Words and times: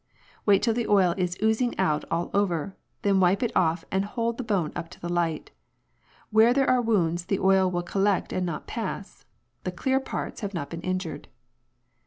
Wait 0.47 0.63
till 0.63 0.73
the 0.73 0.87
oil 0.87 1.13
is 1.15 1.37
oozing 1.43 1.77
out 1.77 2.03
all 2.09 2.31
over, 2.33 2.75
then 3.03 3.19
wipe 3.19 3.43
it 3.43 3.51
off 3.55 3.85
and 3.91 4.03
hold 4.05 4.39
the 4.39 4.43
bone 4.43 4.71
up 4.75 4.89
to 4.89 4.99
the 4.99 5.13
light; 5.13 5.51
where 6.31 6.55
there 6.55 6.67
are 6.67 6.81
wounds 6.81 7.25
the 7.25 7.37
oil 7.37 7.69
will 7.69 7.83
collect 7.83 8.33
and 8.33 8.43
not 8.43 8.65
pass; 8.65 9.25
the 9.63 9.71
clear 9.71 9.99
parts 9.99 10.41
have 10.41 10.55
not 10.55 10.71
been 10.71 10.81
injured. 10.81 11.27